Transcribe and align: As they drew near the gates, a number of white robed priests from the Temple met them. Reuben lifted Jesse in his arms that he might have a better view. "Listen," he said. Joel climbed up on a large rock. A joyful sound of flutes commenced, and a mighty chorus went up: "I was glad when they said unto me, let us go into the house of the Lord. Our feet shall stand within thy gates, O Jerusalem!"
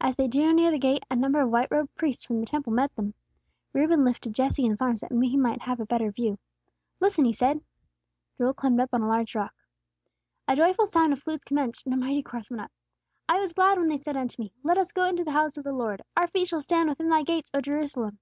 As 0.00 0.16
they 0.16 0.26
drew 0.26 0.52
near 0.52 0.72
the 0.72 0.78
gates, 0.80 1.06
a 1.08 1.14
number 1.14 1.40
of 1.40 1.48
white 1.52 1.68
robed 1.70 1.94
priests 1.94 2.24
from 2.24 2.40
the 2.40 2.46
Temple 2.46 2.72
met 2.72 2.92
them. 2.96 3.14
Reuben 3.72 4.04
lifted 4.04 4.34
Jesse 4.34 4.64
in 4.64 4.72
his 4.72 4.82
arms 4.82 5.02
that 5.02 5.12
he 5.12 5.36
might 5.36 5.62
have 5.62 5.78
a 5.78 5.86
better 5.86 6.10
view. 6.10 6.36
"Listen," 6.98 7.24
he 7.24 7.32
said. 7.32 7.60
Joel 8.36 8.54
climbed 8.54 8.80
up 8.80 8.90
on 8.92 9.02
a 9.02 9.06
large 9.08 9.36
rock. 9.36 9.54
A 10.48 10.56
joyful 10.56 10.86
sound 10.86 11.12
of 11.12 11.20
flutes 11.20 11.44
commenced, 11.44 11.84
and 11.86 11.94
a 11.94 11.96
mighty 11.96 12.22
chorus 12.22 12.50
went 12.50 12.62
up: 12.62 12.72
"I 13.28 13.38
was 13.38 13.52
glad 13.52 13.78
when 13.78 13.86
they 13.86 13.98
said 13.98 14.16
unto 14.16 14.42
me, 14.42 14.52
let 14.64 14.78
us 14.78 14.90
go 14.90 15.04
into 15.04 15.22
the 15.22 15.30
house 15.30 15.56
of 15.56 15.62
the 15.62 15.72
Lord. 15.72 16.02
Our 16.16 16.26
feet 16.26 16.48
shall 16.48 16.60
stand 16.60 16.88
within 16.88 17.08
thy 17.08 17.22
gates, 17.22 17.52
O 17.54 17.60
Jerusalem!" 17.60 18.18